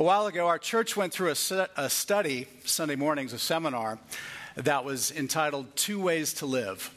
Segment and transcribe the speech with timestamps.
[0.00, 3.98] A while ago, our church went through a, a, study, Sunday mornings, a seminar,
[4.56, 6.90] that was entitled Two Ways to Live.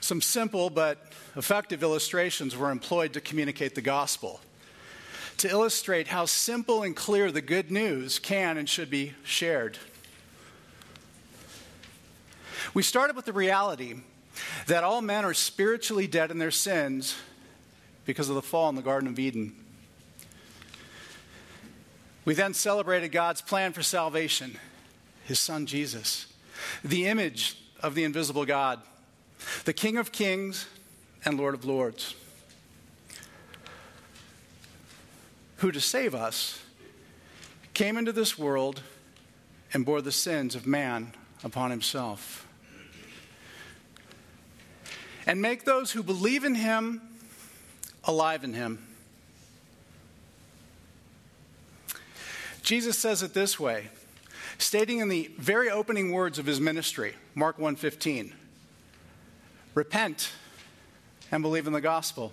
[0.00, 0.98] Some simple but
[1.36, 4.40] effective illustrations were employed to communicate the gospel,
[5.36, 9.78] to illustrate how simple and clear the good news can and should be shared.
[12.74, 13.94] We started with the reality
[14.66, 17.14] that all men are spiritually dead in their sins
[18.04, 19.63] because of the fall in the Garden of Eden.
[22.24, 24.58] We then celebrated God's plan for salvation,
[25.24, 26.26] his son Jesus,
[26.82, 28.80] the image of the invisible God,
[29.64, 30.66] the King of kings
[31.24, 32.14] and Lord of lords,
[35.58, 36.62] who to save us
[37.74, 38.82] came into this world
[39.72, 41.12] and bore the sins of man
[41.42, 42.46] upon himself.
[45.26, 47.00] And make those who believe in him
[48.04, 48.93] alive in him.
[52.64, 53.90] Jesus says it this way,
[54.56, 58.32] stating in the very opening words of his ministry, Mark 1:15.
[59.74, 60.32] Repent
[61.30, 62.32] and believe in the gospel.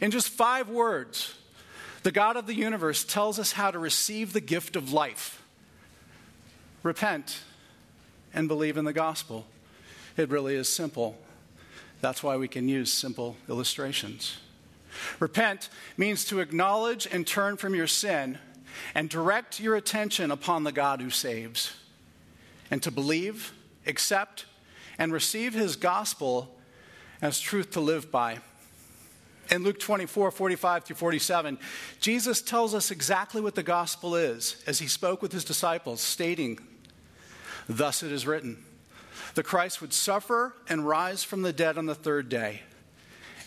[0.00, 1.34] In just 5 words,
[2.02, 5.40] the God of the universe tells us how to receive the gift of life.
[6.82, 7.38] Repent
[8.34, 9.46] and believe in the gospel.
[10.16, 11.16] It really is simple.
[12.00, 14.36] That's why we can use simple illustrations.
[15.20, 18.38] Repent means to acknowledge and turn from your sin
[18.94, 21.74] and direct your attention upon the God who saves,
[22.70, 23.52] and to believe,
[23.86, 24.46] accept,
[24.98, 26.54] and receive his gospel
[27.20, 28.38] as truth to live by.
[29.50, 31.58] In Luke 24, 45 through 47,
[32.00, 36.58] Jesus tells us exactly what the gospel is as he spoke with his disciples, stating,
[37.68, 38.64] Thus it is written,
[39.34, 42.62] the Christ would suffer and rise from the dead on the third day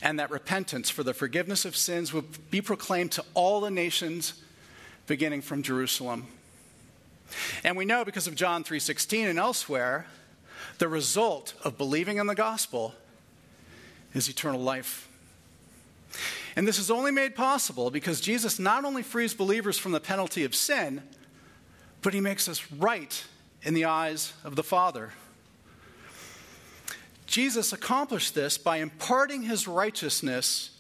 [0.02, 4.42] and that repentance for the forgiveness of sins would be proclaimed to all the nations
[5.08, 6.28] beginning from Jerusalem.
[7.64, 10.06] And we know because of John 3:16 and elsewhere,
[10.78, 12.96] the result of believing in the gospel
[14.14, 15.08] is eternal life.
[16.56, 20.44] And this is only made possible because Jesus not only frees believers from the penalty
[20.44, 21.04] of sin,
[22.02, 23.24] but he makes us right
[23.62, 25.14] in the eyes of the Father.
[27.28, 30.72] Jesus accomplished this by imparting his righteousness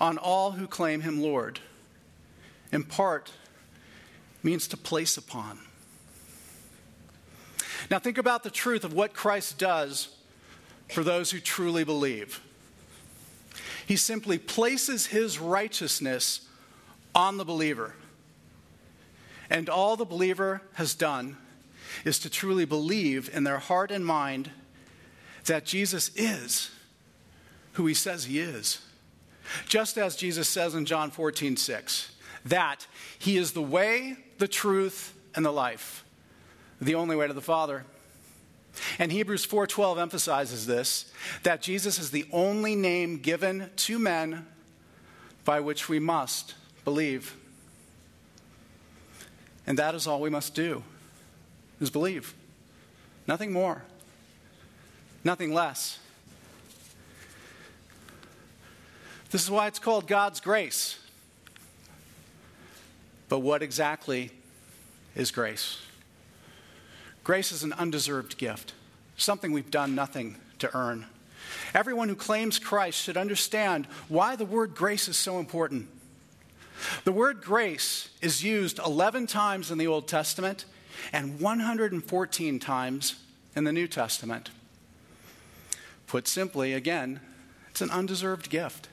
[0.00, 1.60] on all who claim him Lord.
[2.72, 3.32] Impart
[4.42, 5.58] means to place upon.
[7.90, 10.08] Now, think about the truth of what Christ does
[10.88, 12.40] for those who truly believe.
[13.86, 16.46] He simply places his righteousness
[17.14, 17.94] on the believer.
[19.48, 21.38] And all the believer has done
[22.04, 24.50] is to truly believe in their heart and mind
[25.46, 26.70] that Jesus is
[27.72, 28.82] who he says he is.
[29.66, 32.10] Just as Jesus says in John 14, 6,
[32.48, 32.86] that
[33.18, 36.04] he is the way, the truth, and the life,
[36.80, 37.84] the only way to the Father.
[38.98, 44.46] And Hebrews 4:12 emphasizes this that Jesus is the only name given to men
[45.44, 46.54] by which we must
[46.84, 47.34] believe.
[49.66, 50.82] And that is all we must do
[51.80, 52.34] is believe.
[53.26, 53.84] Nothing more
[55.24, 55.98] nothing less.
[59.30, 60.98] This is why it's called God's grace.
[63.28, 64.30] But what exactly
[65.14, 65.78] is grace?
[67.24, 68.72] Grace is an undeserved gift,
[69.16, 71.06] something we've done nothing to earn.
[71.74, 75.88] Everyone who claims Christ should understand why the word grace is so important.
[77.04, 80.64] The word grace is used 11 times in the Old Testament
[81.12, 83.16] and 114 times
[83.54, 84.50] in the New Testament.
[86.06, 87.20] Put simply, again,
[87.70, 88.88] it's an undeserved gift.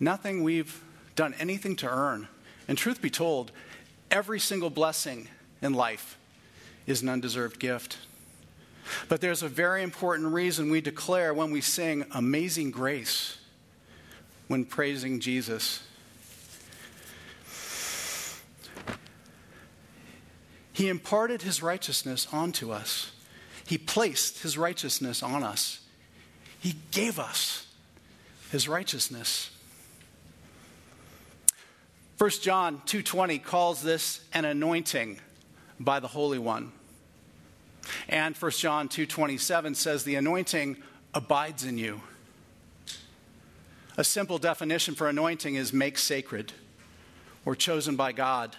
[0.00, 0.82] Nothing we've
[1.16, 2.28] done anything to earn.
[2.68, 3.50] And truth be told,
[4.10, 5.28] every single blessing
[5.60, 6.18] in life
[6.86, 7.98] is an undeserved gift.
[9.08, 13.38] But there's a very important reason we declare when we sing Amazing Grace
[14.48, 15.82] when praising Jesus.
[20.72, 23.12] He imparted his righteousness onto us.
[23.66, 25.80] He placed his righteousness on us.
[26.58, 27.66] He gave us
[28.50, 29.50] his righteousness.
[32.18, 35.20] 1 John 2:20 calls this an anointing
[35.78, 36.72] by the Holy One.
[38.08, 40.82] And 1 John 2:27 says the anointing
[41.14, 42.02] abides in you.
[43.96, 46.52] A simple definition for anointing is make sacred
[47.44, 48.56] or chosen by God.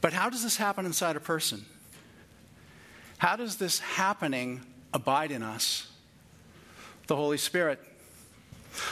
[0.00, 1.66] But how does this happen inside a person?
[3.18, 5.88] How does this happening abide in us?
[7.08, 7.80] The Holy Spirit.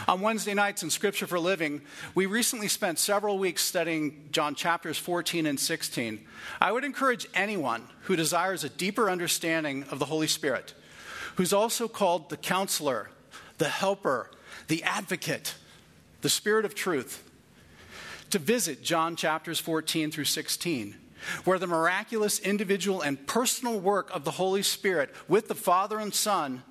[0.08, 1.82] On Wednesday nights in Scripture for Living,
[2.14, 6.26] we recently spent several weeks studying John chapters 14 and 16.
[6.60, 10.74] I would encourage anyone who desires a deeper understanding of the Holy Spirit,
[11.36, 13.10] who's also called the counselor,
[13.58, 14.30] the helper,
[14.68, 15.54] the advocate,
[16.22, 17.22] the Spirit of truth,
[18.30, 20.96] to visit John chapters 14 through 16
[21.44, 26.14] where the miraculous individual and personal work of the Holy Spirit with the Father and
[26.14, 26.62] Son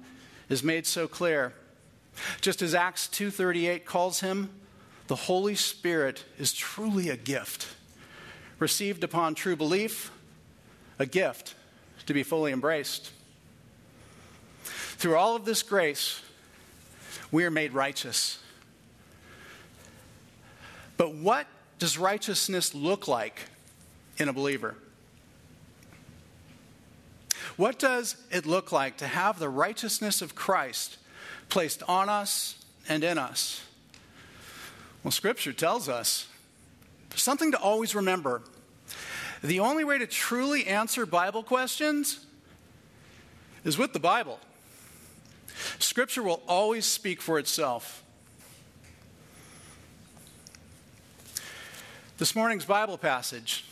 [0.50, 1.54] is made so clear.
[2.42, 4.50] Just as Acts 2:38 calls him,
[5.08, 7.68] the Holy Spirit is truly a gift,
[8.60, 10.12] received upon true belief,
[10.98, 11.56] a gift
[12.06, 13.12] to be fully embraced.
[14.64, 16.22] Through all of this grace,
[17.32, 18.40] we are made righteous.
[20.98, 21.48] But what
[21.80, 23.42] does righteousness look like
[24.18, 24.76] in a believer?
[27.58, 30.98] What does it look like to have the righteousness of Christ
[31.50, 32.56] placed on us
[32.88, 33.64] and in us?
[35.04, 36.28] Well, Scripture tells us
[37.16, 38.42] something to always remember.
[39.44, 42.26] The only way to truly answer Bible questions
[43.64, 44.40] is with the Bible.
[45.80, 48.04] Scripture will always speak for itself.
[52.18, 53.66] This morning's Bible passage,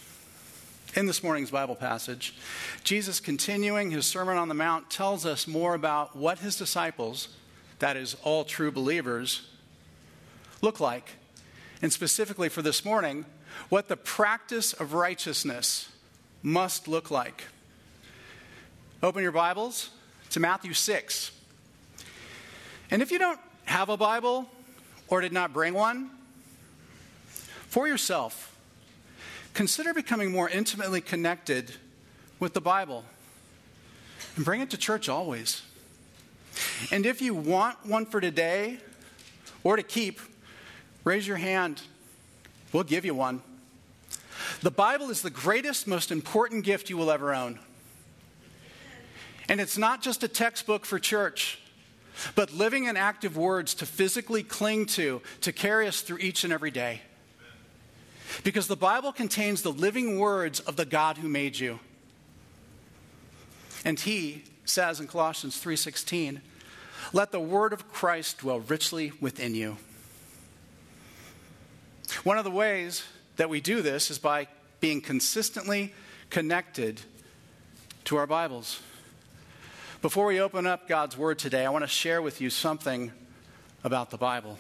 [0.96, 2.36] in this morning's Bible passage,
[2.84, 7.30] Jesus, continuing his Sermon on the Mount, tells us more about what his disciples
[7.84, 9.42] that is, all true believers,
[10.62, 11.16] look like.
[11.82, 13.26] And specifically for this morning,
[13.68, 15.90] what the practice of righteousness
[16.42, 17.44] must look like.
[19.02, 19.90] Open your Bibles
[20.30, 21.32] to Matthew 6.
[22.90, 24.50] And if you don't have a Bible
[25.10, 26.10] or did not bring one,
[27.68, 28.56] for yourself,
[29.54, 31.74] consider becoming more intimately connected
[32.40, 33.04] with the Bible.
[34.38, 35.64] And bring it to church always.
[36.92, 38.80] And if you want one for today
[39.64, 40.20] or to keep,
[41.04, 41.82] raise your hand.
[42.72, 43.42] We'll give you one.
[44.62, 47.60] The Bible is the greatest, most important gift you will ever own.
[49.50, 51.60] And it's not just a textbook for church,
[52.36, 56.54] but living and active words to physically cling to, to carry us through each and
[56.54, 57.02] every day.
[58.44, 61.80] Because the Bible contains the living words of the God who made you.
[63.86, 66.42] And he says in Colossians 3:16,
[67.12, 69.78] "Let the word of Christ dwell richly within you."
[72.24, 73.04] One of the ways
[73.36, 74.48] that we do this is by
[74.80, 75.94] being consistently
[76.30, 77.02] connected
[78.06, 78.80] to our Bibles.
[80.02, 83.14] Before we open up God's Word today, I want to share with you something
[83.84, 84.60] about the Bible.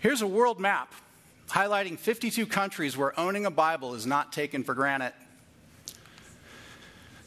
[0.00, 0.92] Here's a world map
[1.48, 5.12] highlighting 52 countries where owning a Bible is not taken for granted.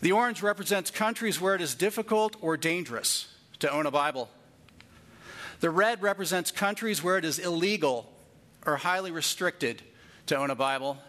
[0.06, 4.30] The orange represents countries where it is difficult or dangerous to own a Bible.
[5.62, 8.14] The red represents countries where it is illegal
[8.68, 9.82] or highly restricted
[10.28, 11.00] to own a Bible.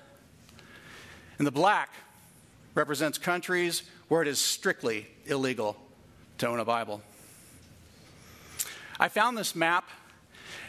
[1.37, 1.93] And the black
[2.75, 5.76] represents countries where it is strictly illegal
[6.38, 7.02] to own a Bible.
[8.99, 9.90] I found this map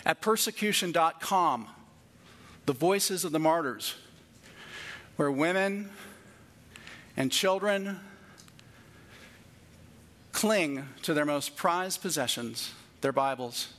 [0.06, 1.68] at persecution.com,
[2.66, 3.96] the voices of the martyrs,
[5.16, 5.92] where women
[7.16, 8.02] and children
[10.38, 13.70] cling to their most prized possessions, their Bibles,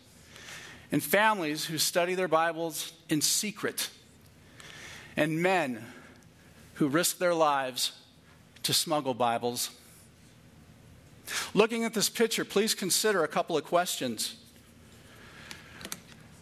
[0.91, 3.91] and families who study their Bibles in secret,
[5.17, 5.85] and men
[6.75, 7.93] who risk their lives
[8.65, 9.71] to smuggle Bibles.
[11.55, 14.35] Looking at this picture, please consider a couple of questions.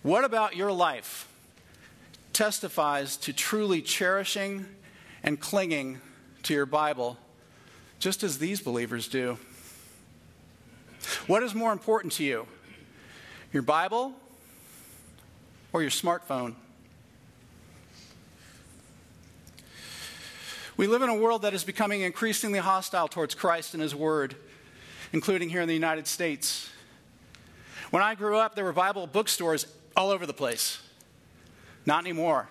[0.02, 1.28] What about your life
[2.32, 4.64] testifies to truly cherishing
[5.22, 6.00] and clinging
[6.44, 7.18] to your Bible,
[7.98, 9.36] just as these believers do?
[11.26, 12.46] What is more important to you,
[13.52, 14.12] your Bible
[15.72, 16.54] or your smartphone?
[20.76, 24.36] We live in a world that is becoming increasingly hostile towards Christ and His Word,
[25.12, 26.68] including here in the United States.
[27.90, 30.80] When I grew up, there were Bible bookstores all over the place.
[31.86, 32.48] Not anymore.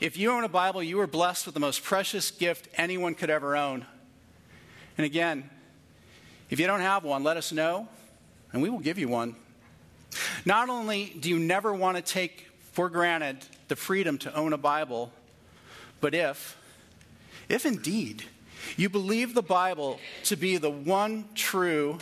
[0.00, 3.30] If you own a Bible, you are blessed with the most precious gift anyone could
[3.30, 3.86] ever own.
[4.96, 5.50] And again,
[6.50, 7.88] if you don't have one, let us know,
[8.52, 9.34] and we will give you one.
[10.44, 14.58] Not only do you never want to take for granted the freedom to own a
[14.58, 15.12] Bible,
[16.00, 16.56] but if,
[17.48, 18.24] if indeed
[18.76, 21.98] you believe the Bible to be the one true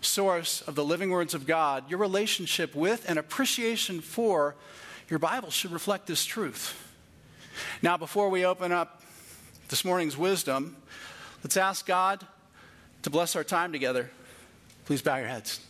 [0.00, 4.54] source of the living words of God, your relationship with and appreciation for
[5.08, 6.80] your Bible should reflect this truth.
[7.82, 9.02] Now, before we open up
[9.68, 10.76] this morning's wisdom,
[11.42, 12.26] let's ask God
[13.04, 14.10] to bless our time together,
[14.86, 15.60] please bow your heads.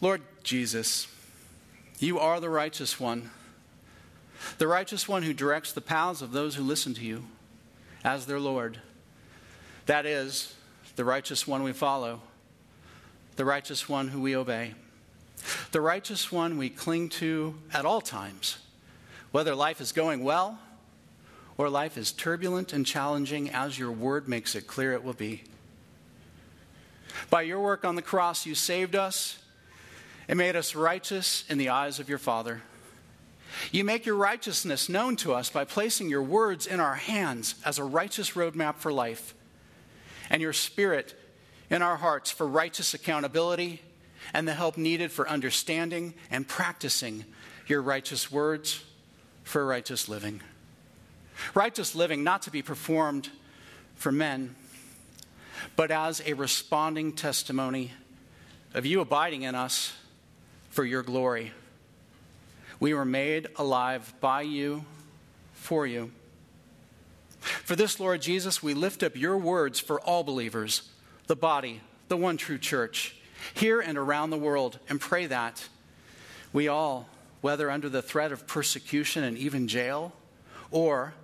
[0.00, 1.06] Lord Jesus,
[1.98, 3.30] you are the righteous one,
[4.56, 7.24] the righteous one who directs the paths of those who listen to you
[8.02, 8.80] as their Lord.
[9.84, 10.54] That is,
[10.96, 12.22] the righteous one we follow,
[13.36, 14.72] the righteous one who we obey,
[15.70, 18.56] the righteous one we cling to at all times,
[19.32, 20.58] whether life is going well
[21.58, 25.42] or life is turbulent and challenging, as your word makes it clear it will be.
[27.30, 29.38] By your work on the cross, you saved us
[30.28, 32.62] and made us righteous in the eyes of your Father.
[33.70, 37.78] You make your righteousness known to us by placing your words in our hands as
[37.78, 39.34] a righteous roadmap for life,
[40.30, 41.14] and your spirit
[41.68, 43.82] in our hearts for righteous accountability
[44.32, 47.24] and the help needed for understanding and practicing
[47.66, 48.82] your righteous words
[49.42, 50.40] for righteous living.
[51.54, 53.30] Righteous living not to be performed
[53.94, 54.54] for men,
[55.76, 57.92] but as a responding testimony
[58.74, 59.92] of you abiding in us
[60.70, 61.52] for your glory.
[62.80, 64.84] We were made alive by you,
[65.52, 66.10] for you.
[67.40, 70.88] For this, Lord Jesus, we lift up your words for all believers,
[71.26, 73.16] the body, the one true church,
[73.54, 75.68] here and around the world, and pray that
[76.52, 77.08] we all,
[77.40, 80.12] whether under the threat of persecution and even jail,
[80.70, 81.14] or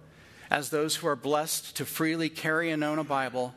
[0.51, 3.55] as those who are blessed to freely carry and own a Bible,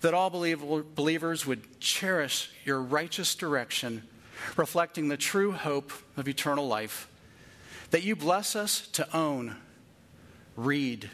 [0.00, 4.02] that all believers would cherish your righteous direction,
[4.56, 7.08] reflecting the true hope of eternal life.
[7.90, 9.56] That you bless us to own,
[10.56, 11.10] read,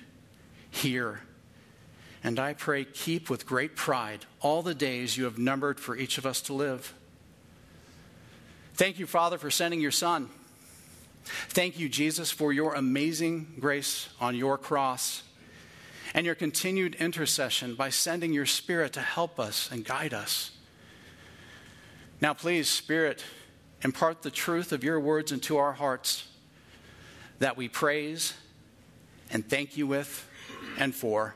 [0.71, 1.23] hear,
[2.23, 6.19] and I pray keep with great pride all the days you have numbered for each
[6.19, 6.95] of us to live.
[8.75, 10.31] Thank you, Father, for sending your Son.
[11.49, 15.23] Thank you, Jesus, for your amazing grace on your cross
[16.15, 20.51] and your continued intercession by sending your Spirit to help us and guide us.
[22.21, 23.25] Now, please, Spirit,
[23.83, 26.29] impart the truth of your words into our hearts
[27.39, 28.35] that we praise
[29.31, 30.27] and thank you with
[30.79, 31.35] and for.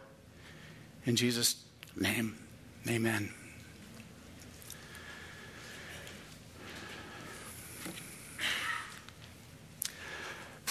[1.05, 1.57] In Jesus'
[1.97, 2.37] name,
[2.89, 3.42] amen.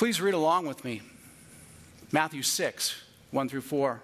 [0.01, 0.99] Please read along with me.
[2.11, 2.95] Matthew 6,
[3.29, 4.01] 1 through 4.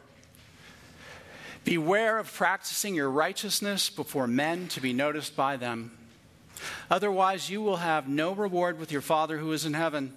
[1.65, 5.89] Beware of practicing your righteousness before men to be noticed by them.
[6.91, 10.13] Otherwise, you will have no reward with your Father who is in heaven.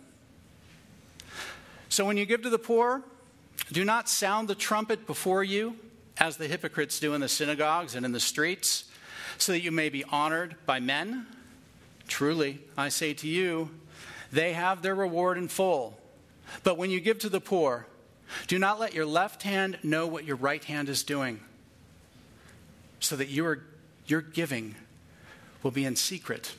[1.88, 3.02] So when you give to the poor,
[3.72, 5.76] do not sound the trumpet before you,
[6.18, 8.84] as the hypocrites do in the synagogues and in the streets,
[9.38, 11.26] so that you may be honored by men.
[12.06, 13.70] Truly, I say to you,
[14.32, 15.98] they have their reward in full.
[16.62, 17.86] But when you give to the poor,
[18.46, 21.40] do not let your left hand know what your right hand is doing,
[23.00, 23.64] so that your,
[24.06, 24.74] your giving
[25.62, 26.54] will be in secret.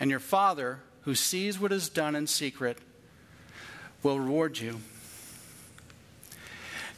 [0.00, 2.78] And your Father, who sees what is done in secret,
[4.02, 4.80] will reward you.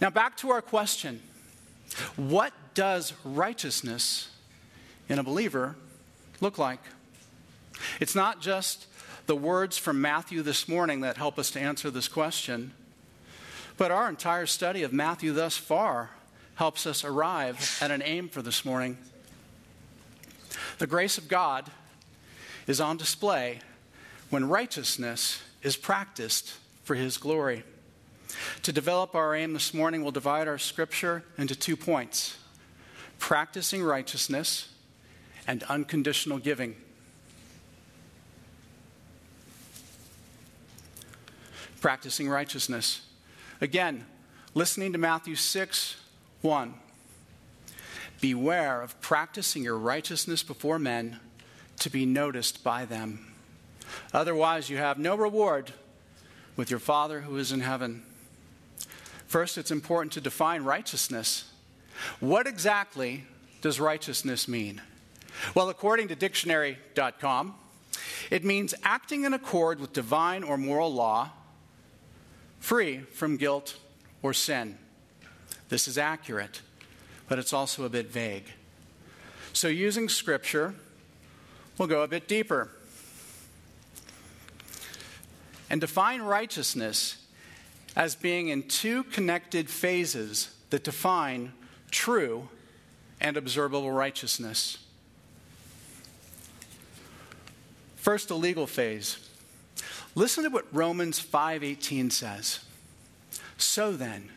[0.01, 1.21] Now, back to our question
[2.17, 4.31] What does righteousness
[5.09, 5.77] in a believer
[6.41, 6.81] look like?
[8.01, 8.87] It's not just
[9.27, 12.73] the words from Matthew this morning that help us to answer this question.
[13.77, 16.11] But our entire study of Matthew thus far
[16.55, 18.97] helps us arrive at an aim for this morning.
[20.79, 21.71] The grace of God
[22.67, 23.61] is on display
[24.31, 26.55] when righteousness is practiced
[26.85, 27.65] for His glory.
[28.63, 32.37] To develop our aim this morning, we'll divide our scripture into two points
[33.19, 34.69] practicing righteousness
[35.47, 36.77] and unconditional giving.
[41.87, 43.03] Practicing righteousness.
[43.61, 44.07] Again,
[44.55, 45.95] listening to Matthew 6
[46.43, 46.75] 1.
[48.21, 51.21] Beware of practicing your righteousness before men
[51.79, 53.33] to be noticed by them.
[54.13, 55.75] Otherwise, you have no reward
[56.57, 58.03] with your Father who is in heaven.
[59.29, 61.53] First, it's important to define righteousness.
[62.19, 63.27] What exactly
[63.61, 64.83] does righteousness mean?
[65.55, 67.55] Well, according to dictionary.com,
[68.33, 71.31] it means acting in accord with divine or moral law
[72.61, 73.77] free from guilt
[74.23, 74.79] or sin.
[75.69, 76.63] This is accurate,
[77.29, 78.45] but it's also a bit vague.
[79.53, 80.75] So, using scripture,
[81.79, 82.71] we'll go a bit deeper
[85.71, 87.25] and define righteousness
[87.97, 91.53] as being in two connected phases that define
[91.91, 92.49] true
[93.21, 94.79] and observable righteousness.
[97.97, 99.26] First, the legal phase.
[100.17, 102.61] Listen to what Romans 5:18 says.
[103.59, 104.33] So then,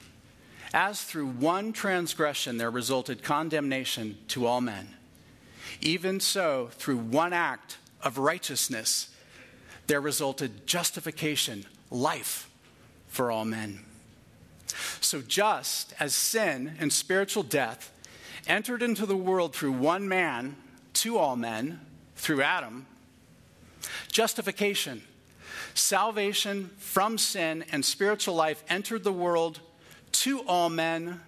[0.74, 4.98] as through one transgression there resulted condemnation to all men,
[5.80, 9.08] even so through one act of righteousness,
[9.88, 12.50] there resulted justification, life
[13.08, 13.86] for all men.
[15.00, 17.90] So, just as sin and spiritual death
[18.48, 20.58] entered into the world through one man
[20.96, 21.80] to all men,
[22.18, 22.86] through Adam,
[24.12, 25.04] justification,
[25.74, 29.60] salvation from sin and spiritual life entered the world
[30.12, 31.22] to all men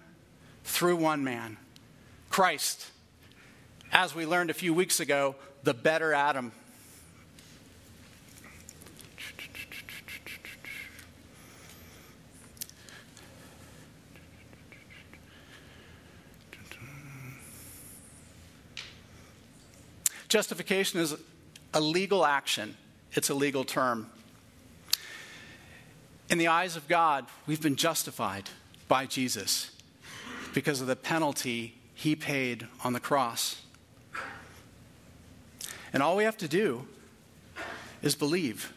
[0.64, 1.56] through one man,
[2.30, 2.90] Christ.
[3.92, 6.52] As we learned a few weeks ago, the better Adam.
[20.28, 21.14] Justification is
[21.74, 22.74] a legal action,
[23.12, 24.10] it's a legal term.
[26.32, 28.48] In the eyes of God, we've been justified
[28.88, 29.70] by Jesus
[30.54, 33.60] because of the penalty he paid on the cross.
[35.92, 36.86] And all we have to do
[38.00, 38.72] is believe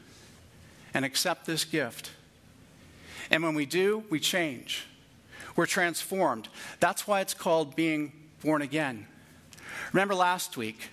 [0.93, 2.11] and accept this gift.
[3.31, 4.85] And when we do, we change.
[5.55, 6.49] We're transformed.
[6.81, 8.11] That's why it's called being
[8.43, 9.07] born again.
[9.93, 10.89] Remember last week,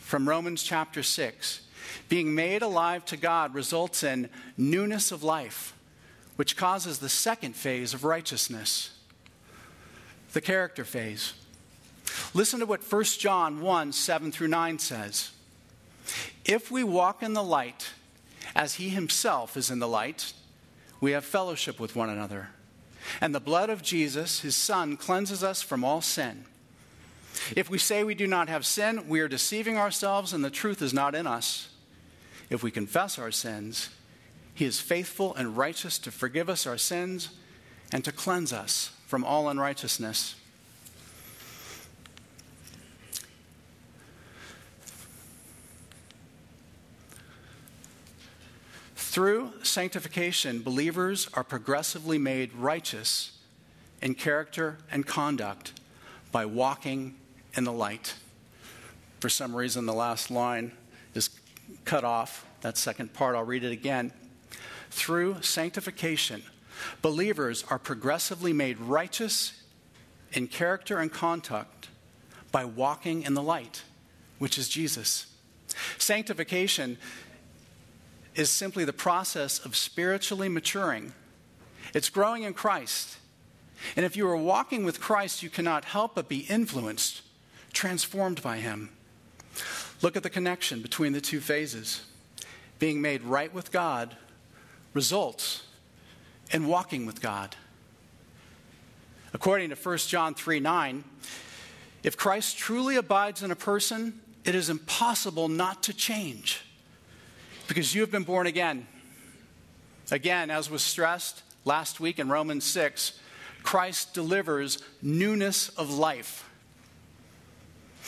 [0.00, 1.60] from Romans chapter 6.
[2.08, 5.73] Being made alive to God results in newness of life,
[6.36, 8.90] which causes the second phase of righteousness,
[10.32, 11.34] the character phase.
[12.34, 15.30] Listen to what 1 John 1 7 through 9 says.
[16.44, 17.90] If we walk in the light,
[18.54, 20.32] as he himself is in the light,
[21.00, 22.50] we have fellowship with one another.
[23.20, 26.44] And the blood of Jesus, his son, cleanses us from all sin.
[27.56, 30.80] If we say we do not have sin, we are deceiving ourselves and the truth
[30.80, 31.68] is not in us.
[32.48, 33.90] If we confess our sins,
[34.54, 37.30] he is faithful and righteous to forgive us our sins
[37.92, 40.36] and to cleanse us from all unrighteousness.
[48.96, 53.30] Through sanctification, believers are progressively made righteous
[54.02, 55.72] in character and conduct
[56.32, 57.14] by walking
[57.56, 58.14] in the light.
[59.20, 60.72] For some reason, the last line
[61.14, 61.30] is
[61.84, 62.44] cut off.
[62.62, 64.12] That second part, I'll read it again.
[64.94, 66.44] Through sanctification,
[67.02, 69.60] believers are progressively made righteous
[70.32, 71.88] in character and conduct
[72.52, 73.82] by walking in the light,
[74.38, 75.26] which is Jesus.
[75.98, 76.96] Sanctification
[78.36, 81.12] is simply the process of spiritually maturing.
[81.92, 83.18] It's growing in Christ.
[83.96, 87.22] And if you are walking with Christ, you cannot help but be influenced
[87.72, 88.90] transformed by him.
[90.02, 92.04] Look at the connection between the two phases.
[92.78, 94.16] Being made right with God
[94.94, 95.64] results
[96.50, 97.56] in walking with God.
[99.32, 101.04] According to 1 John 3 9,
[102.04, 106.62] if Christ truly abides in a person, it is impossible not to change
[107.66, 108.86] because you have been born again.
[110.10, 113.18] Again, as was stressed last week in Romans 6,
[113.62, 116.48] Christ delivers newness of life.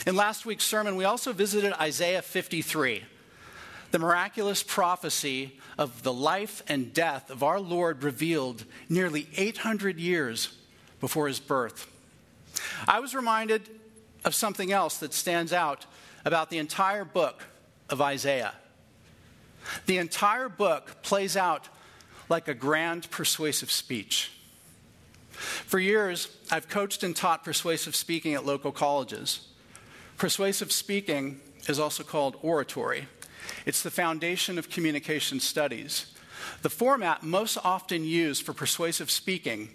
[0.07, 3.03] In last week's sermon, we also visited Isaiah 53,
[3.91, 10.57] the miraculous prophecy of the life and death of our Lord revealed nearly 800 years
[11.01, 11.91] before his birth.
[12.89, 13.69] I was reminded
[14.25, 15.87] of something else that stands out
[16.25, 17.45] about the entire book
[17.89, 18.55] of Isaiah.
[19.87, 21.69] The entire book plays out
[22.29, 24.33] like a grand persuasive speech.
[25.31, 29.49] For years, I've coached and taught persuasive speaking at local colleges.
[30.17, 33.07] Persuasive speaking is also called oratory.
[33.65, 36.07] It's the foundation of communication studies.
[36.63, 39.69] The format most often used for persuasive speaking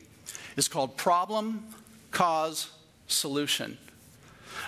[0.55, 1.65] is called problem,
[2.11, 2.69] cause,
[3.07, 3.77] solution.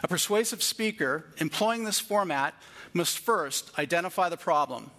[0.01, 2.53] A persuasive speaker employing this format
[2.93, 4.91] must first identify the problem,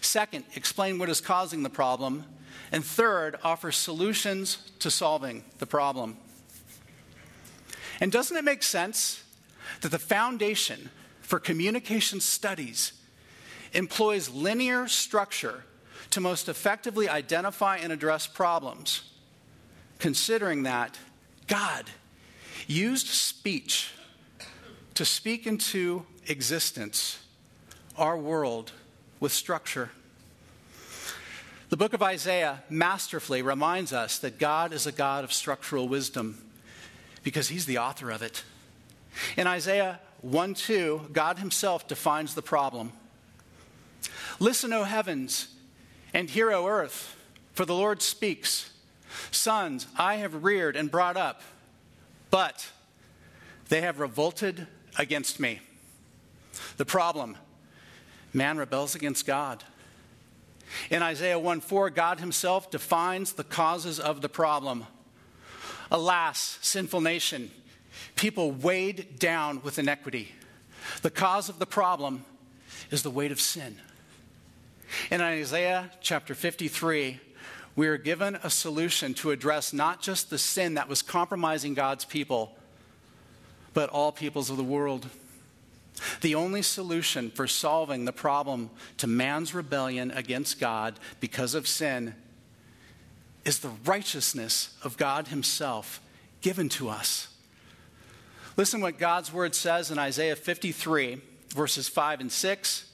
[0.00, 2.24] second, explain what is causing the problem,
[2.72, 6.16] and third, offer solutions to solving the problem.
[8.00, 9.22] And doesn't it make sense
[9.80, 12.92] that the foundation for communication studies
[13.72, 15.64] employs linear structure
[16.10, 19.02] to most effectively identify and address problems,
[19.98, 20.98] considering that
[21.46, 21.84] God
[22.66, 23.92] used speech
[24.94, 27.18] to speak into existence
[27.96, 28.72] our world
[29.20, 29.90] with structure.
[31.68, 36.42] The book of Isaiah masterfully reminds us that God is a God of structural wisdom
[37.22, 38.42] because he's the author of it.
[39.36, 42.92] In Isaiah 1 2, God himself defines the problem.
[44.40, 45.48] Listen, O heavens,
[46.14, 47.16] and hear, O earth,
[47.52, 48.70] for the Lord speaks.
[49.30, 51.42] Sons I have reared and brought up,
[52.30, 52.70] but
[53.68, 55.60] they have revolted against me.
[56.76, 57.36] The problem
[58.32, 59.64] man rebels against God.
[60.90, 64.86] In Isaiah 1 4, God himself defines the causes of the problem.
[65.90, 67.50] Alas, sinful nation,
[68.14, 70.32] people weighed down with iniquity.
[71.02, 72.24] The cause of the problem
[72.90, 73.80] is the weight of sin.
[75.10, 77.20] In Isaiah chapter 53,
[77.76, 82.04] we are given a solution to address not just the sin that was compromising God's
[82.04, 82.56] people,
[83.74, 85.06] but all peoples of the world.
[86.20, 92.14] The only solution for solving the problem to man's rebellion against God because of sin
[93.44, 96.00] is the righteousness of God Himself
[96.40, 97.28] given to us.
[98.56, 101.20] Listen what God's word says in Isaiah 53,
[101.50, 102.92] verses 5 and 6,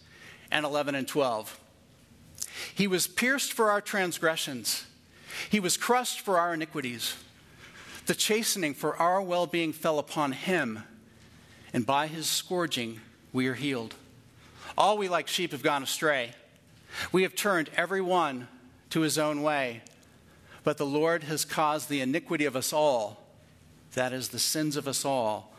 [0.50, 1.60] and 11 and 12.
[2.74, 4.86] He was pierced for our transgressions,
[5.50, 7.16] He was crushed for our iniquities.
[8.06, 10.82] The chastening for our well being fell upon Him
[11.74, 13.00] and by his scourging
[13.32, 13.96] we are healed.
[14.78, 16.32] All we like sheep have gone astray.
[17.10, 18.46] We have turned every one
[18.90, 19.82] to his own way.
[20.62, 23.24] But the Lord has caused the iniquity of us all,
[23.94, 25.52] that is, the sins of us all,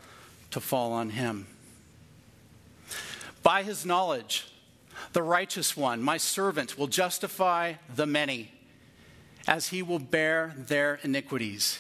[0.52, 1.48] to fall on him.
[3.44, 4.48] By his knowledge,
[5.14, 8.52] the righteous one, my servant, will justify the many,
[9.48, 11.80] as he will bear their iniquities.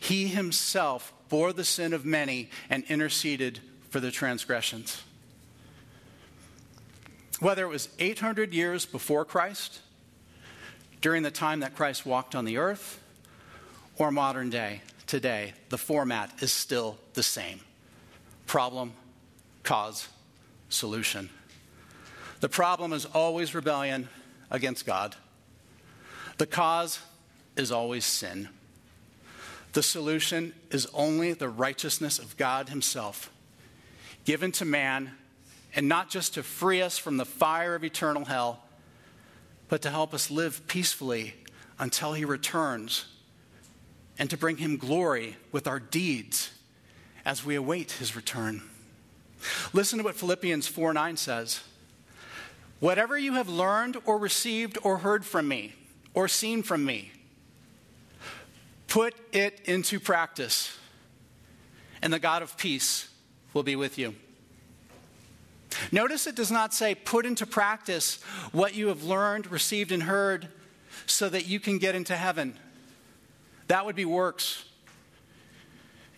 [0.00, 5.02] He himself bore the sin of many and interceded for their transgressions.
[7.40, 9.80] Whether it was 800 years before Christ,
[11.00, 13.02] during the time that Christ walked on the earth,
[13.98, 17.60] or modern day, today, the format is still the same
[18.46, 18.92] problem,
[19.64, 20.08] cause,
[20.68, 21.28] solution.
[22.40, 24.08] The problem is always rebellion
[24.50, 25.16] against God.
[26.38, 27.00] The cause
[27.56, 28.48] is always sin.
[29.72, 33.30] The solution is only the righteousness of God Himself
[34.26, 35.12] given to man,
[35.74, 38.60] and not just to free us from the fire of eternal hell,
[39.68, 41.34] but to help us live peacefully
[41.78, 43.06] until he returns,
[44.18, 46.50] and to bring him glory with our deeds
[47.24, 48.62] as we await his return.
[49.72, 51.62] Listen to what Philippians 4 9 says.
[52.80, 55.74] Whatever you have learned or received or heard from me
[56.14, 57.10] or seen from me,
[58.88, 60.76] put it into practice,
[62.02, 63.08] and the God of peace
[63.54, 64.14] will be with you.
[65.92, 70.48] Notice it does not say, put into practice what you have learned, received, and heard
[71.06, 72.58] so that you can get into heaven.
[73.68, 74.64] That would be works.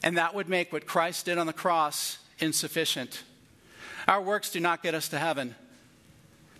[0.02, 3.24] And that would make what Christ did on the cross insufficient.
[4.06, 5.56] Our works do not get us to heaven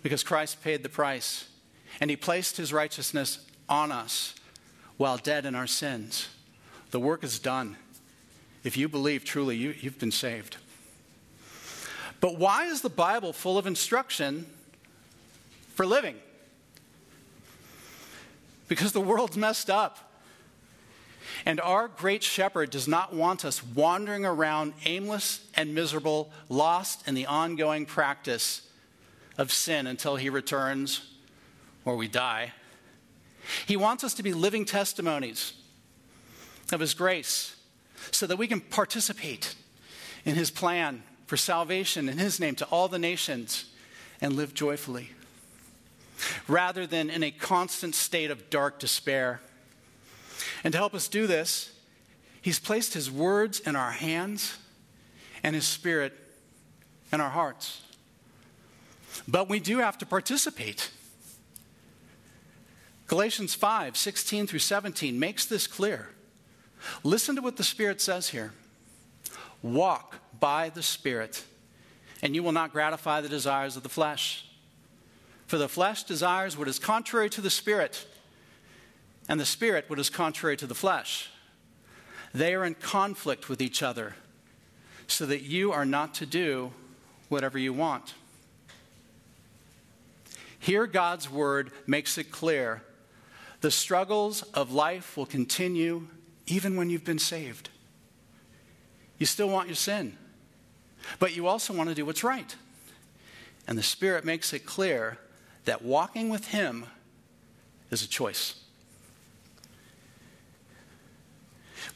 [0.03, 1.47] because Christ paid the price
[1.99, 4.35] and he placed his righteousness on us
[4.97, 6.29] while dead in our sins.
[6.91, 7.77] The work is done.
[8.63, 10.57] If you believe truly, you, have been saved.
[12.19, 14.45] But why is the Bible full of instruction
[15.75, 16.15] for living?
[18.67, 20.05] Because the world's messed up.
[21.45, 27.15] And our great shepherd does not want us wandering around aimless and miserable, lost in
[27.15, 28.68] the ongoing practice
[29.39, 31.01] of sin until he returns
[31.85, 32.51] or we die.
[33.65, 35.53] He wants us to be living testimonies
[36.73, 37.55] of his grace
[38.11, 39.55] so that we can participate
[40.25, 43.65] in his plan for salvation in his name to all the nations
[44.19, 45.11] and live joyfully,
[46.49, 49.39] rather than in a constant state of dark despair.
[50.65, 51.71] And to help us do this,
[52.41, 54.57] he's placed his words in our hands
[55.43, 56.13] and his spirit
[57.13, 57.81] in our hearts.
[59.27, 60.91] But we do have to participate.
[63.07, 66.09] Galatians 5 16 through 17 makes this clear.
[67.03, 68.53] Listen to what the Spirit says here.
[69.61, 71.43] Walk by the Spirit,
[72.21, 74.45] and you will not gratify the desires of the flesh.
[75.47, 78.05] For the flesh desires what is contrary to the Spirit,
[79.27, 81.29] and the Spirit what is contrary to the flesh.
[82.33, 84.15] They are in conflict with each other,
[85.07, 86.71] so that you are not to do
[87.27, 88.13] whatever you want.
[90.59, 92.83] Here, God's word makes it clear
[93.61, 96.07] the struggles of life will continue
[96.47, 97.69] even when you've been saved.
[99.17, 100.17] You still want your sin,
[101.19, 102.55] but you also want to do what's right.
[103.67, 105.17] And the Spirit makes it clear
[105.65, 106.85] that walking with Him
[107.91, 108.55] is a choice.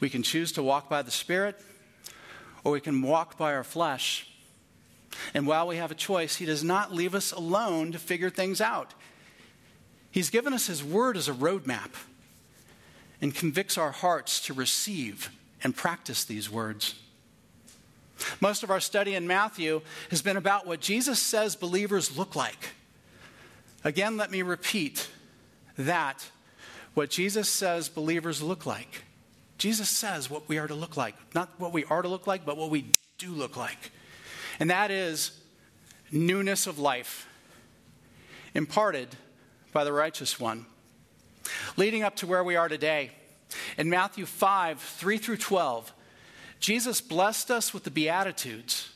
[0.00, 1.60] We can choose to walk by the Spirit,
[2.62, 4.30] or we can walk by our flesh.
[5.32, 8.60] And while we have a choice, He does not leave us alone to figure things
[8.60, 8.94] out.
[10.10, 11.90] He's given us His Word as a roadmap
[13.20, 15.30] and convicts our hearts to receive
[15.62, 16.94] and practice these words.
[18.40, 22.70] Most of our study in Matthew has been about what Jesus says believers look like.
[23.82, 25.08] Again, let me repeat
[25.76, 26.28] that
[26.94, 29.02] what Jesus says believers look like.
[29.58, 31.14] Jesus says what we are to look like.
[31.34, 33.90] Not what we are to look like, but what we do look like.
[34.60, 35.40] And that is
[36.10, 37.26] newness of life,
[38.54, 39.08] imparted
[39.72, 40.66] by the righteous one.
[41.76, 43.10] Leading up to where we are today,
[43.76, 45.92] in Matthew 5 3 through 12,
[46.60, 48.90] Jesus blessed us with the Beatitudes,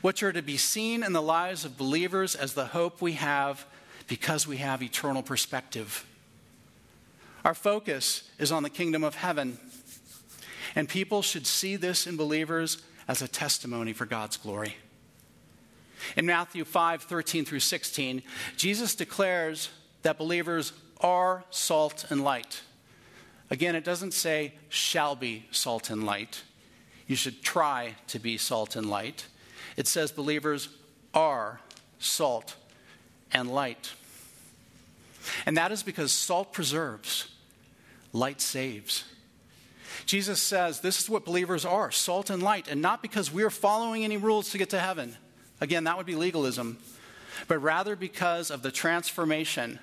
[0.00, 3.64] which are to be seen in the lives of believers as the hope we have
[4.08, 6.04] because we have eternal perspective.
[7.44, 9.58] Our focus is on the kingdom of heaven,
[10.74, 14.76] and people should see this in believers as a testimony for God's glory.
[16.16, 18.22] In Matthew 5 13 through 16,
[18.56, 19.70] Jesus declares
[20.02, 22.62] that believers are salt and light.
[23.50, 26.42] Again, it doesn't say shall be salt and light.
[27.06, 29.26] You should try to be salt and light.
[29.76, 30.68] It says believers
[31.12, 31.60] are
[31.98, 32.56] salt
[33.32, 33.92] and light.
[35.46, 37.28] And that is because salt preserves,
[38.12, 39.04] light saves.
[40.06, 43.50] Jesus says this is what believers are salt and light, and not because we are
[43.50, 45.16] following any rules to get to heaven.
[45.62, 46.76] Again, that would be legalism,
[47.46, 49.78] but rather because of the transformation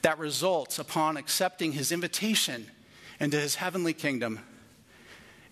[0.00, 2.70] that results upon accepting his invitation
[3.20, 4.40] into his heavenly kingdom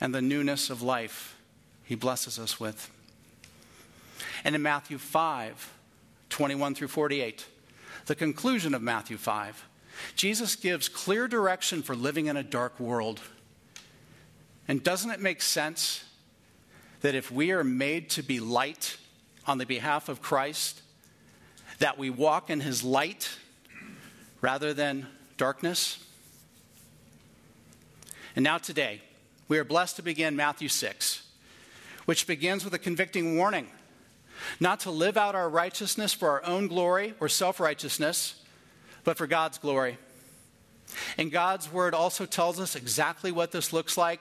[0.00, 1.36] and the newness of life
[1.84, 2.90] he blesses us with.
[4.42, 5.70] And in Matthew 5,
[6.30, 7.44] 21 through 48,
[8.06, 9.68] the conclusion of Matthew 5,
[10.14, 13.20] Jesus gives clear direction for living in a dark world.
[14.66, 16.04] And doesn't it make sense
[17.02, 18.96] that if we are made to be light
[19.46, 20.82] on the behalf of Christ,
[21.78, 23.30] that we walk in his light
[24.40, 25.06] rather than
[25.36, 26.02] darkness?
[28.34, 29.00] And now, today,
[29.48, 31.22] we are blessed to begin Matthew 6,
[32.04, 33.68] which begins with a convicting warning
[34.60, 38.42] not to live out our righteousness for our own glory or self righteousness,
[39.04, 39.98] but for God's glory.
[41.18, 44.20] And God's word also tells us exactly what this looks like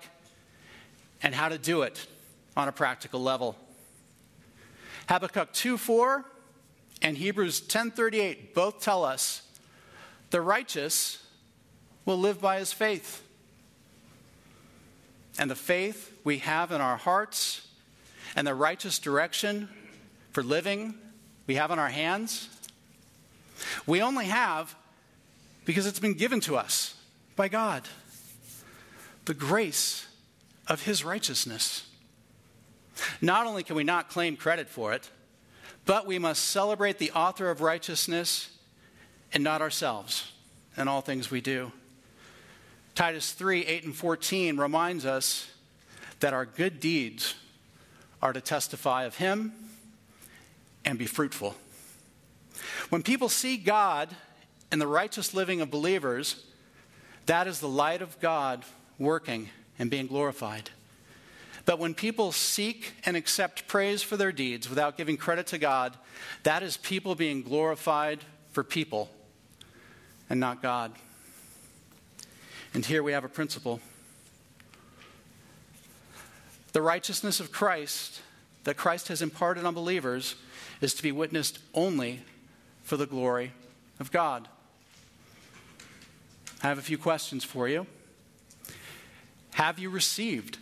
[1.21, 2.07] and how to do it
[2.57, 3.55] on a practical level.
[5.07, 6.25] Habakkuk 2:4
[7.01, 9.41] and Hebrews 10:38 both tell us
[10.31, 11.19] the righteous
[12.05, 13.23] will live by his faith
[15.37, 17.67] and the faith we have in our hearts
[18.35, 19.69] and the righteous direction
[20.31, 20.95] for living
[21.47, 22.49] we have in our hands,
[23.85, 24.75] we only have
[25.63, 26.95] because it's been given to us
[27.35, 27.87] by God.
[29.25, 30.07] The grace
[30.67, 31.87] of His righteousness.
[33.21, 35.09] Not only can we not claim credit for it,
[35.85, 38.49] but we must celebrate the author of righteousness
[39.33, 40.31] and not ourselves
[40.77, 41.71] in all things we do.
[42.95, 45.47] Titus 3 8 and 14 reminds us
[46.21, 47.35] that our good deeds
[48.21, 49.53] are to testify of Him
[50.85, 51.55] and be fruitful.
[52.89, 54.09] When people see God
[54.71, 56.43] and the righteous living of believers,
[57.25, 58.63] that is the light of God
[58.97, 60.69] working and being glorified.
[61.65, 65.97] But when people seek and accept praise for their deeds without giving credit to God,
[66.43, 68.19] that is people being glorified
[68.51, 69.09] for people
[70.29, 70.93] and not God.
[72.73, 73.79] And here we have a principle.
[76.73, 78.21] The righteousness of Christ
[78.65, 80.35] that Christ has imparted on believers
[80.81, 82.21] is to be witnessed only
[82.83, 83.53] for the glory
[83.99, 84.47] of God.
[86.61, 87.87] I have a few questions for you.
[89.53, 90.57] Have you received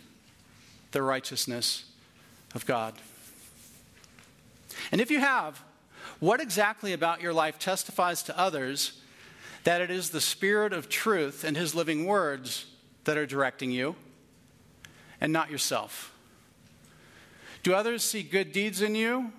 [0.94, 1.84] the righteousness
[2.54, 2.94] of God?
[4.90, 5.62] And if you have,
[6.20, 9.00] what exactly about your life testifies to others
[9.64, 12.66] that it is the Spirit of truth and His living words
[13.04, 13.96] that are directing you
[15.20, 16.14] and not yourself?
[17.62, 19.32] Do others see good deeds in you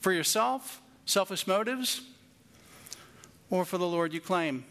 [0.00, 2.00] for yourself, selfish motives,
[3.50, 4.64] or for the Lord you claim?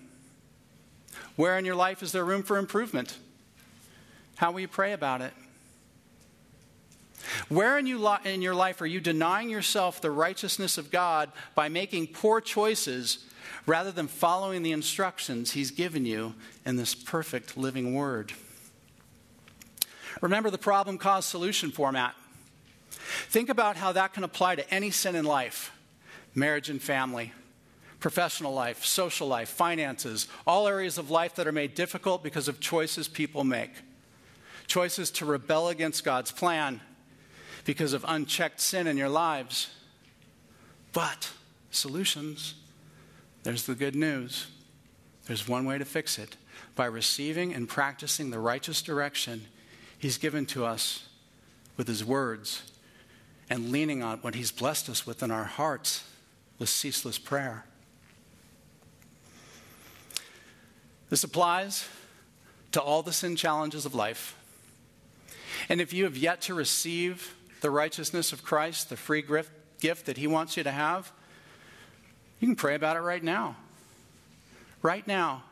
[1.36, 3.18] Where in your life is there room for improvement?
[4.38, 5.34] How will you pray about it?
[7.50, 11.70] Where in, you in your life are you denying yourself the righteousness of God by
[11.70, 13.26] making poor choices
[13.66, 18.34] rather than following the instructions He's given you in this perfect living Word.
[20.22, 22.16] Remember the problem cause solution format.
[23.30, 25.72] Think about how that can apply to any sin in life
[26.34, 27.34] marriage and family,
[28.00, 32.60] professional life, social life, finances, all areas of life that are made difficult because of
[32.60, 33.72] choices people make.
[34.68, 36.80] Choices to rebel against God's plan
[37.66, 39.70] because of unchecked sin in your lives.
[40.94, 41.32] But
[41.72, 42.56] solutions
[43.44, 44.48] there's the good news.
[45.26, 46.38] There's one way to fix it
[46.76, 49.48] by receiving and practicing the righteous direction
[49.98, 51.08] He's given to us
[51.78, 52.72] with His words
[53.50, 56.04] and leaning on what He's blessed us with in our hearts
[56.60, 57.66] with ceaseless prayer.
[61.10, 61.88] This applies
[62.72, 64.36] to all the sin challenges of life.
[65.68, 69.24] And if you have yet to receive the righteousness of Christ, the free
[69.80, 71.12] gift that He wants you to have,
[72.40, 73.56] you can pray about it right now.
[74.82, 75.44] Right now,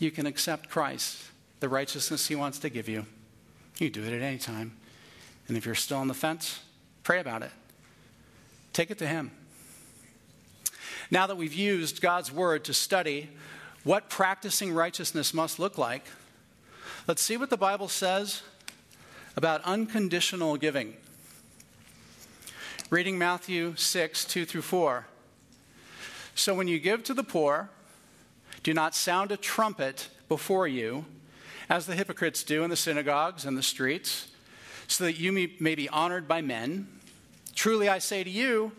[0.00, 1.22] you can accept Christ,
[1.60, 3.06] the righteousness He wants to give you.
[3.78, 4.76] You do it at any time.
[5.46, 6.60] And if you're still on the fence,
[7.04, 7.52] pray about it.
[8.72, 9.30] Take it to Him.
[11.10, 13.30] Now that we've used God's Word to study
[13.84, 16.04] what practicing righteousness must look like,
[17.06, 18.42] let's see what the Bible says
[19.36, 20.96] about unconditional giving.
[22.90, 25.06] Reading Matthew 6, 2 through 4.
[26.34, 27.68] So when you give to the poor,
[28.62, 31.04] do not sound a trumpet before you,
[31.68, 34.28] as the hypocrites do in the synagogues and the streets,
[34.86, 36.88] so that you may be honored by men.
[37.54, 38.72] Truly I say to you,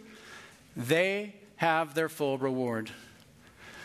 [0.75, 2.89] they have their full reward.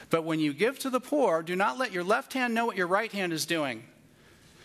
[0.08, 2.78] But when you give to the poor, do not let your left hand know what
[2.78, 3.84] your right hand is doing,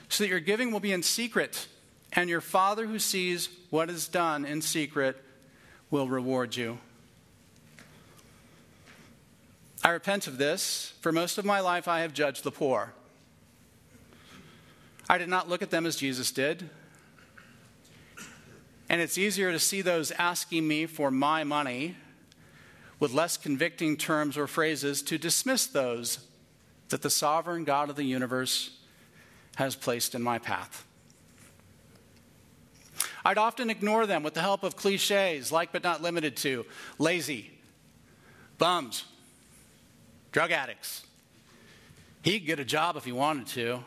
[0.07, 1.67] so that your giving will be in secret,
[2.13, 5.21] and your Father who sees what is done in secret
[5.91, 6.77] will reward you.
[9.83, 10.93] I repent of this.
[11.01, 12.93] For most of my life, I have judged the poor.
[15.09, 16.69] I did not look at them as Jesus did.
[18.89, 21.95] And it's easier to see those asking me for my money
[22.99, 26.27] with less convicting terms or phrases to dismiss those
[26.89, 28.77] that the sovereign God of the universe
[29.55, 30.85] has placed in my path.
[33.29, 36.65] I'd often ignore them with the help of cliches like but not limited to
[36.97, 37.51] lazy,
[38.57, 39.05] bums,
[40.31, 41.05] drug addicts.
[42.23, 43.83] He'd get a job if he wanted to.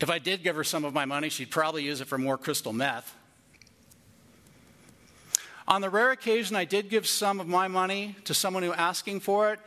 [0.00, 2.36] If I did give her some of my money, she'd probably use it for more
[2.36, 3.16] crystal meth.
[5.66, 9.20] On the rare occasion I did give some of my money to someone who asking
[9.20, 9.60] for it,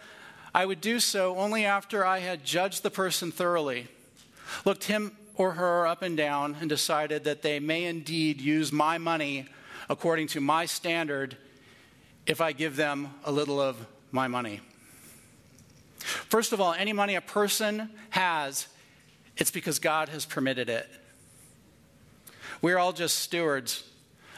[0.54, 3.88] I would do so only after I had judged the person thoroughly,
[4.64, 8.98] looked him or her up and down, and decided that they may indeed use my
[8.98, 9.48] money
[9.90, 11.38] according to my standard
[12.26, 14.62] if I give them a little of my money.
[16.00, 18.68] First of all, any money a person has,
[19.38, 20.88] it's because God has permitted it.
[22.62, 23.84] We're all just stewards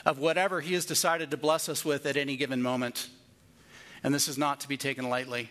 [0.05, 3.09] of whatever He has decided to bless us with at any given moment.
[4.03, 5.49] And this is not to be taken lightly.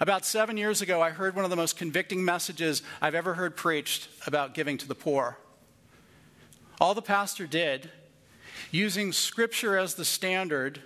[0.00, 3.56] About seven years ago, I heard one of the most convicting messages I've ever heard
[3.56, 5.36] preached about giving to the poor.
[6.80, 7.90] All the pastor did,
[8.70, 10.80] using Scripture as the standard,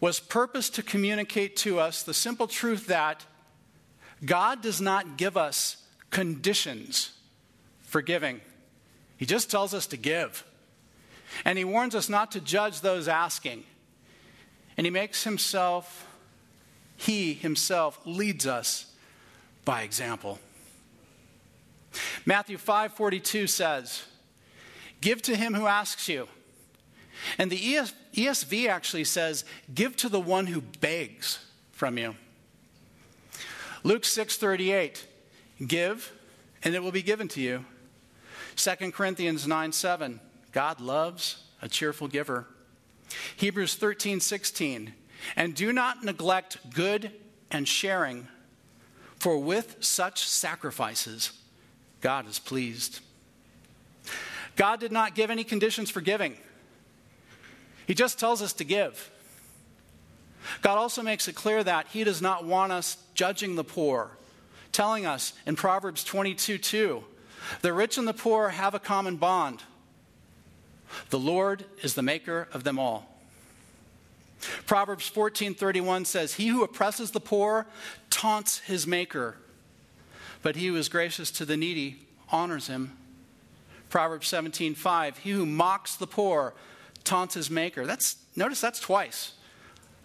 [0.00, 3.24] was purpose to communicate to us the simple truth that
[4.24, 5.76] God does not give us
[6.10, 7.12] conditions
[7.82, 8.40] for giving.
[9.16, 10.44] He just tells us to give.
[11.44, 13.62] And he warns us not to judge those asking.
[14.76, 16.03] And he makes himself,
[16.96, 18.92] he himself leads us
[19.64, 20.38] by example.
[22.24, 24.04] Matthew 5:42 says,
[25.00, 26.28] "Give to him who asks you."
[27.38, 31.38] And the ESV actually says, "Give to the one who begs
[31.72, 32.16] from you."
[33.82, 35.06] Luke 6:38,
[35.64, 36.12] "Give,
[36.62, 37.64] and it will be given to you."
[38.56, 40.20] 2 Corinthians 9 7,
[40.52, 42.46] God loves a cheerful giver.
[43.36, 44.94] Hebrews 13, 16.
[45.36, 47.12] And do not neglect good
[47.50, 48.28] and sharing,
[49.16, 51.32] for with such sacrifices,
[52.00, 53.00] God is pleased.
[54.56, 56.36] God did not give any conditions for giving,
[57.86, 59.10] He just tells us to give.
[60.60, 64.10] God also makes it clear that He does not want us judging the poor,
[64.72, 67.04] telling us in Proverbs 22 2,
[67.62, 69.62] the rich and the poor have a common bond.
[71.10, 73.13] The Lord is the maker of them all.
[74.66, 77.66] Proverbs 14:31 says, "He who oppresses the poor
[78.10, 79.38] taunts his maker,
[80.42, 82.96] but he who is gracious to the needy honors him."
[83.90, 86.54] Proverbs 17:5, "He who mocks the poor
[87.04, 89.32] taunts his maker." That's notice that's twice.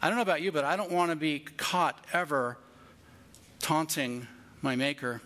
[0.02, 2.58] I don't know about you, but I don't want to be caught ever
[3.60, 4.28] taunting
[4.62, 5.22] my maker.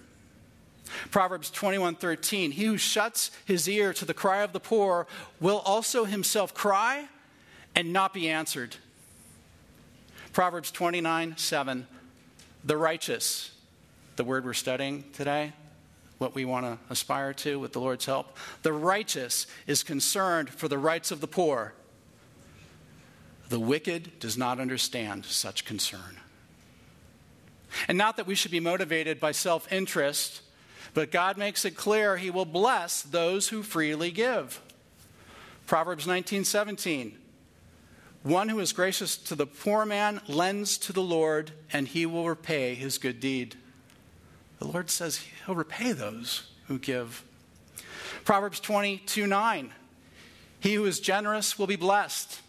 [1.12, 5.08] Proverbs 21:13 He who shuts his ear to the cry of the poor
[5.40, 7.10] will also himself cry
[7.76, 8.78] and not be answered.
[10.34, 11.86] Proverbs 29:7
[12.64, 13.52] The righteous
[14.16, 15.54] the word we're studying today
[16.18, 18.38] what we want to aspire to with the Lord's help.
[18.62, 21.74] The righteous is concerned for the rights of the poor.
[23.50, 26.20] The wicked does not understand such concern.
[27.88, 30.42] And not that we should be motivated by self-interest
[30.94, 34.62] but God makes it clear he will bless those who freely give.
[35.66, 37.18] Proverbs 19:17
[38.24, 42.28] One who is gracious to the poor man lends to the Lord and he will
[42.28, 43.56] repay his good deed.
[44.60, 47.24] The Lord says he'll repay those who give.
[48.24, 49.74] Proverbs 22 9.
[50.62, 52.40] He who is generous will be blessed.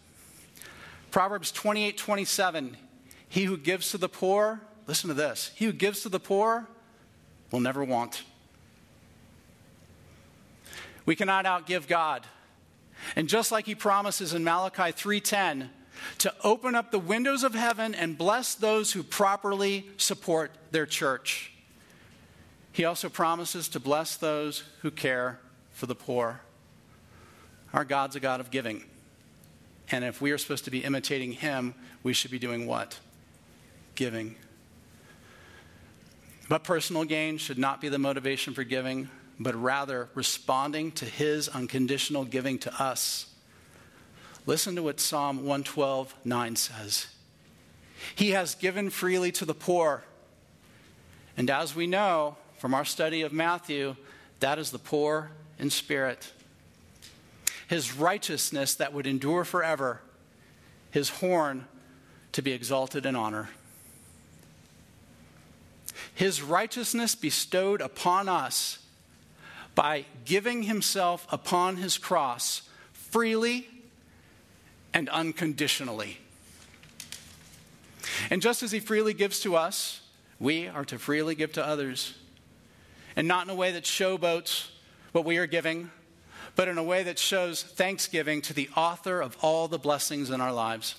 [1.10, 2.76] Proverbs 28 27.
[3.28, 6.68] He who gives to the poor, listen to this, he who gives to the poor
[7.50, 8.22] will never want.
[11.04, 12.24] We cannot outgive God.
[13.16, 15.70] And just like he promises in Malachi 3:10
[16.18, 21.52] to open up the windows of heaven and bless those who properly support their church.
[22.72, 25.38] He also promises to bless those who care
[25.72, 26.40] for the poor.
[27.72, 28.84] Our God's a God of giving.
[29.90, 32.98] And if we are supposed to be imitating Him, we should be doing what?
[33.94, 34.34] Giving.
[36.48, 39.08] But personal gain should not be the motivation for giving,
[39.38, 43.26] but rather responding to His unconditional giving to us.
[44.46, 47.06] Listen to what Psalm 112 9 says.
[48.14, 50.04] He has given freely to the poor.
[51.36, 53.96] And as we know, from our study of Matthew,
[54.40, 56.32] that is the poor in spirit.
[57.66, 60.00] His righteousness that would endure forever,
[60.90, 61.66] his horn
[62.32, 63.48] to be exalted in honor.
[66.14, 68.78] His righteousness bestowed upon us
[69.74, 72.62] by giving himself upon his cross
[72.92, 73.68] freely
[74.92, 76.18] and unconditionally.
[78.30, 80.00] And just as he freely gives to us,
[80.38, 82.14] we are to freely give to others
[83.16, 84.68] and not in a way that showboats
[85.12, 85.90] what we are giving,
[86.56, 90.40] but in a way that shows thanksgiving to the author of all the blessings in
[90.40, 90.96] our lives.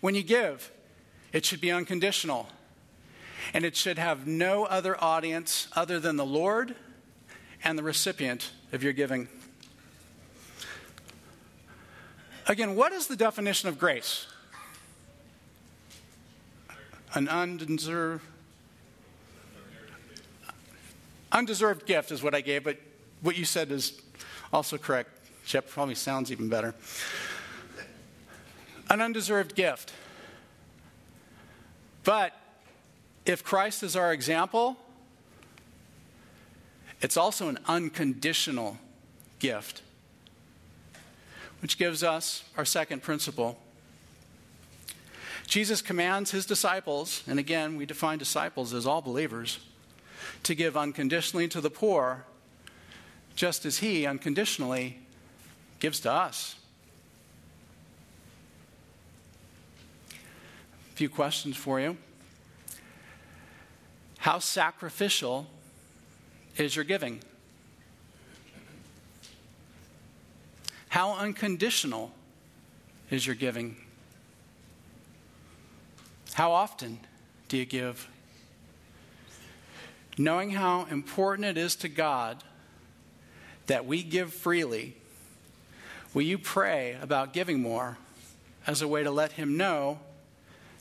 [0.00, 0.70] When you give,
[1.32, 2.48] it should be unconditional,
[3.54, 6.74] and it should have no other audience other than the Lord
[7.64, 9.28] and the recipient of your giving.
[12.48, 14.26] Again, what is the definition of grace?
[17.14, 18.24] An undeserved
[21.32, 22.76] Undeserved gift is what I gave, but
[23.22, 24.00] what you said is
[24.52, 25.10] also correct.
[25.46, 26.74] Shep probably sounds even better.
[28.90, 29.92] An undeserved gift.
[32.04, 32.36] But
[33.24, 34.76] if Christ is our example,
[37.02, 38.78] it's also an unconditional
[39.38, 39.82] gift,
[41.60, 43.58] which gives us our second principle.
[45.46, 49.58] Jesus commands his disciples, and again, we define disciples as all believers
[50.44, 52.24] to give unconditionally to the poor,
[53.34, 54.98] just as He unconditionally
[55.80, 56.56] gives to us.
[60.12, 61.96] A few questions for you.
[64.18, 65.48] How sacrificial
[66.56, 67.20] is your giving?
[70.88, 72.12] How unconditional
[73.10, 73.76] is your giving?
[76.34, 76.98] How often
[77.48, 78.08] do you give?
[80.18, 82.42] knowing how important it is to God
[83.66, 84.96] that we give freely,
[86.12, 87.96] will you pray about giving more
[88.66, 90.00] as a way to let Him know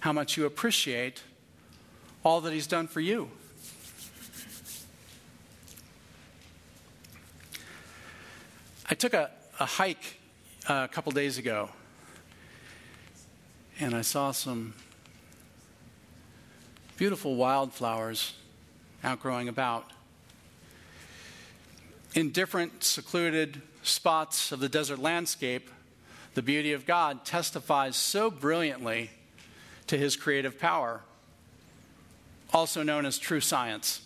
[0.02, 1.24] how much you appreciate
[2.24, 3.30] all that He's done for you?
[8.92, 10.20] I took a, a hike
[10.68, 11.70] uh, a couple days ago
[13.80, 14.74] and I saw some
[16.98, 18.34] beautiful wildflowers
[19.02, 19.86] outgrowing about.
[22.16, 25.70] In different secluded spots of the desert landscape,
[26.34, 29.12] the beauty of God testifies so brilliantly
[29.88, 31.00] to his creative power,
[32.54, 34.02] also known as true science.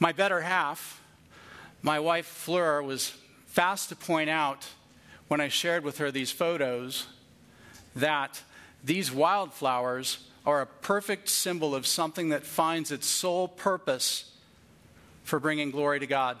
[0.00, 1.02] My better half,
[1.86, 3.16] my wife Fleur, was
[3.46, 4.66] fast to point out
[5.28, 7.06] when I shared with her these photos
[7.94, 8.42] that
[8.82, 14.32] these wildflowers are a perfect symbol of something that finds its sole purpose
[15.22, 16.38] for bringing glory to God.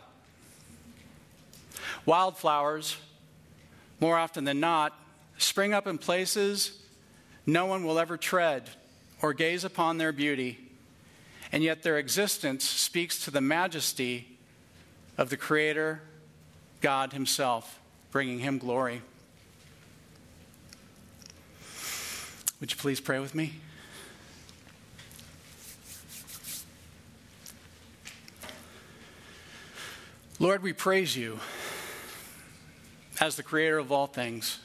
[2.06, 2.96] Wildflowers,
[4.00, 4.98] more often than not,
[5.38, 6.82] spring up in places
[7.46, 8.68] no one will ever tread
[9.22, 10.58] or gaze upon their beauty,
[11.52, 14.35] and yet their existence speaks to the majesty
[15.18, 16.02] of the Creator,
[16.80, 19.02] God Himself, bringing Him glory.
[22.60, 23.54] Would you please pray with me?
[30.38, 31.40] Lord, we praise you
[33.20, 34.58] as the creator of all things.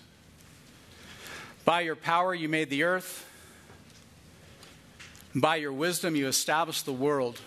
[1.64, 3.26] By your power, you made the earth.
[5.34, 7.40] By your wisdom, you established the world.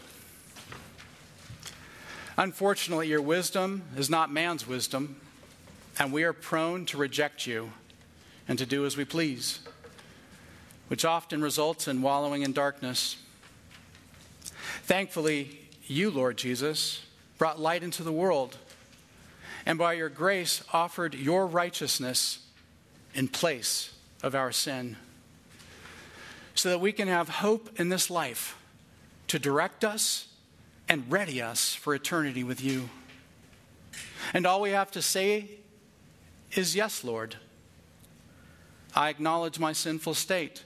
[2.37, 5.17] Unfortunately, your wisdom is not man's wisdom,
[5.99, 7.73] and we are prone to reject you
[8.49, 9.61] and to do as we please,
[10.89, 13.17] which often results in wallowing in darkness.
[14.83, 17.05] Thankfully, you, Lord Jesus,
[17.39, 18.59] brought light into the world,
[19.65, 22.41] and by your grace offered your righteousness
[23.15, 24.97] in place of our sin,
[26.57, 28.59] so that we can have hope in this life
[29.29, 30.27] to direct us
[30.89, 32.89] and ready us for eternity with you.
[34.33, 35.49] And all we have to say
[36.53, 37.37] is, Yes, Lord.
[38.97, 40.63] I acknowledge my sinful state.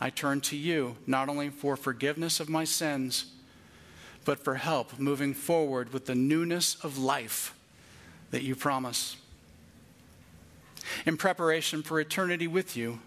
[0.00, 3.32] I turn to you, not only for forgiveness of my sins,
[4.24, 7.54] but for help moving forward with the newness of life
[8.30, 9.16] that you promise.
[11.06, 13.00] In preparation for eternity with you,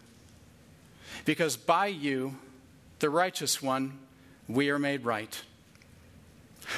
[1.26, 2.38] because by you,
[3.00, 4.00] the righteous one,
[4.48, 5.42] we are made right.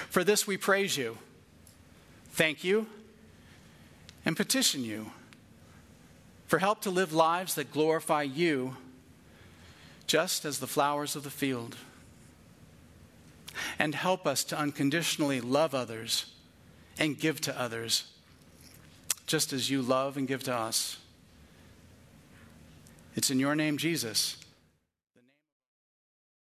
[0.10, 1.18] For this we praise you,
[2.32, 2.86] thank you,
[4.24, 5.12] and petition you
[6.46, 8.76] for help to live lives that glorify you,
[10.08, 11.76] just as the flowers of the field.
[13.78, 16.32] And help us to unconditionally love others
[16.98, 18.06] and give to others,
[19.26, 20.98] just as you love and give to us.
[23.16, 24.38] It's in your name, Jesus,